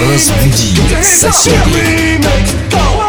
[0.00, 2.99] Carlos Vidi, Sessão.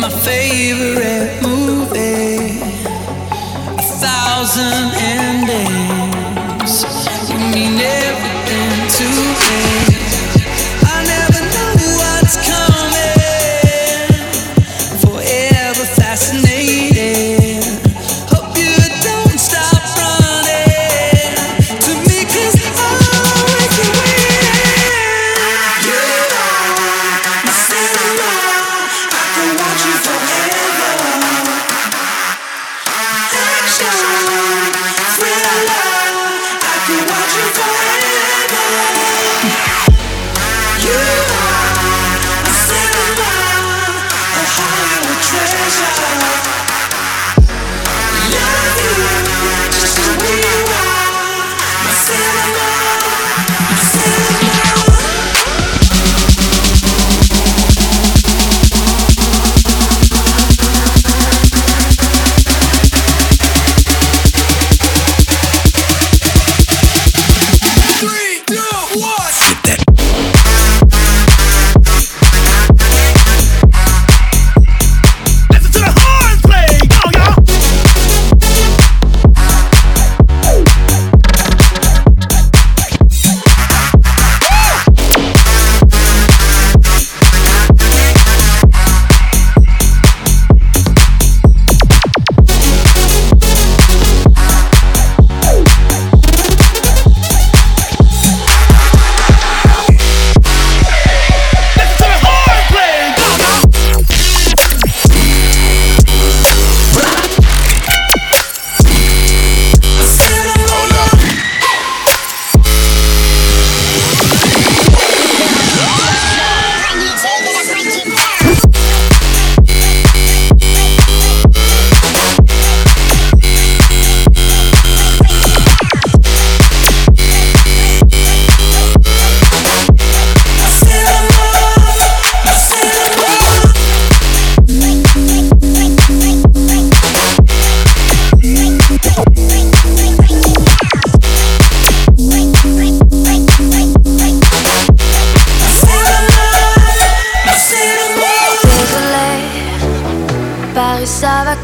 [0.00, 2.58] my favorite movie.
[3.76, 6.84] A thousand endings.
[7.28, 9.04] You mean everything to
[9.84, 9.89] me.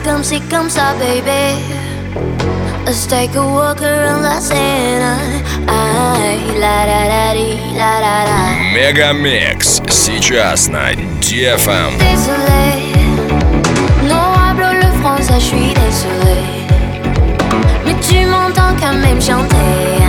[0.04, 1.62] comme ci, comme ça, baby.
[2.86, 5.18] Let's take a walk around la scène.
[5.68, 8.40] Ay, la da da di, la da da.
[8.74, 10.92] Мегамикс сейчас на
[11.22, 11.98] DFM.
[12.00, 12.66] Désolé,
[14.10, 16.42] non hablo le français, je suis désolé.
[17.86, 20.05] Mais tu m'entends quand même chanter.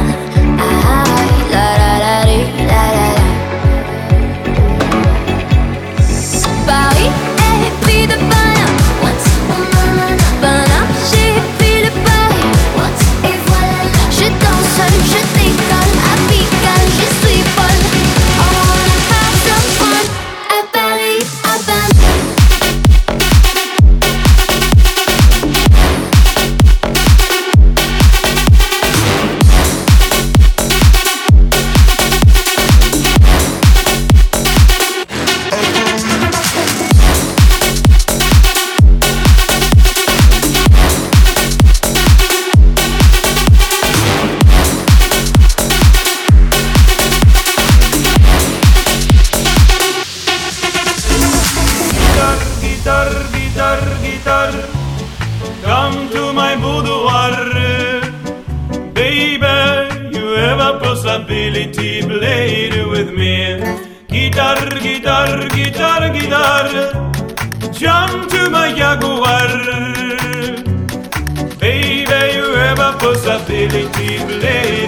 [55.64, 57.36] Come to my boudoir.
[58.94, 63.60] Baby, you have a possibility, play with me.
[64.08, 66.68] Guitar, guitar, guitar, guitar.
[67.72, 69.50] Jump to my jaguar.
[71.60, 74.87] Baby, you have a possibility, play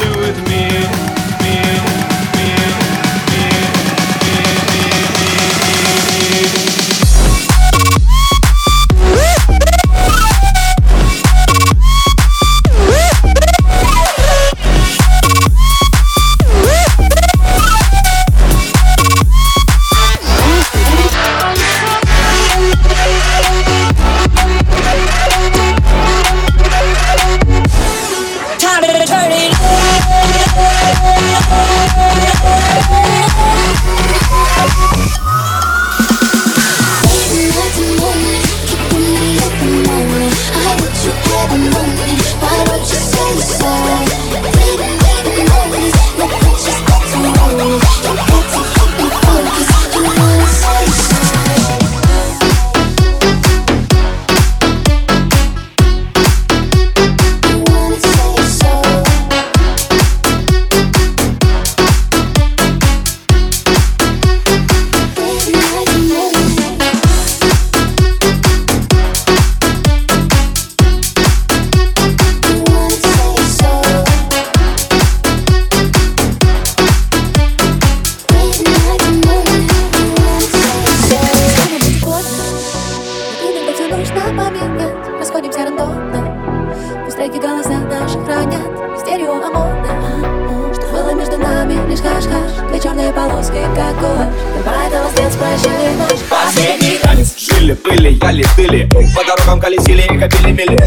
[93.99, 94.27] как гуашь
[94.65, 97.35] Давай, толстец, прощай наш Последний танец.
[97.37, 98.89] Жили, были, яли, тыли.
[99.15, 100.77] По дорогам колесили и копили мили.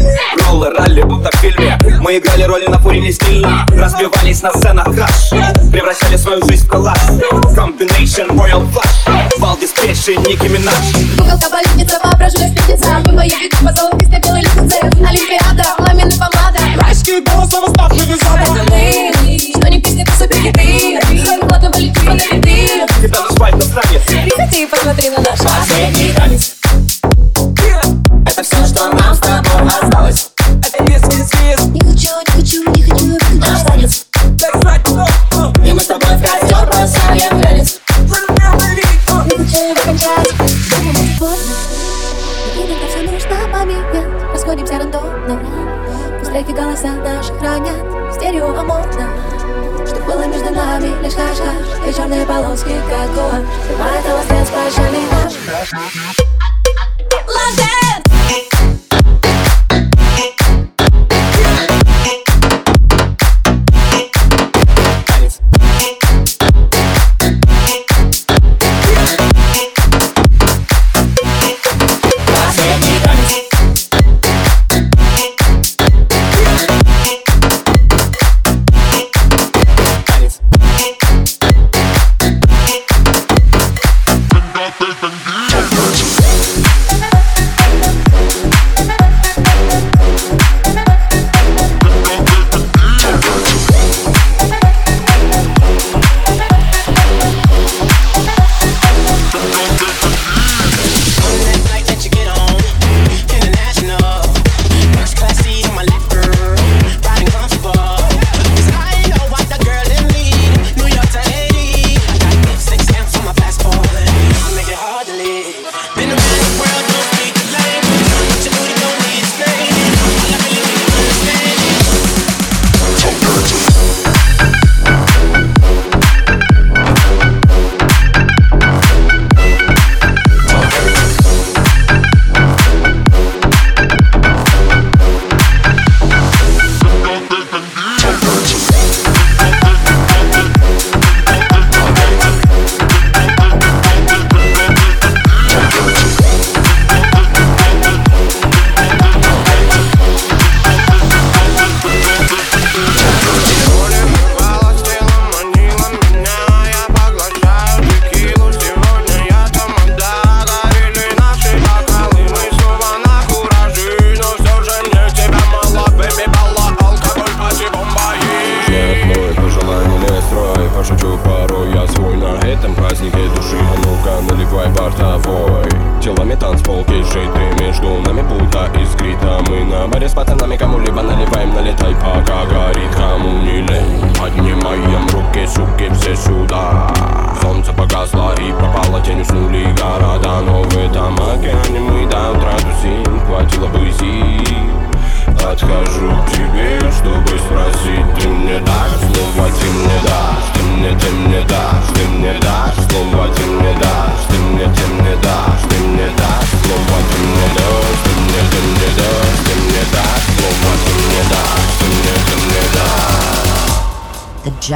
[0.45, 1.77] Роллы, ралли, будто в фильме.
[2.01, 3.65] Мы играли роли на фуре не стильно.
[3.69, 5.29] Разбивались на сценах краш
[5.71, 6.99] Превращали свою жизнь в коллаж.
[7.55, 8.93] Combination Royal Flash.
[9.39, 10.75] Вал диспетчи, Ники Минаж
[11.17, 15.62] Куколка, балетница, воображуля, сплетница Мы мои виды по золотистой белой лестнице Олимпиада,
[24.55, 26.62] И посмотри на наш Последний танец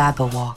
[0.07, 0.56] Babawak.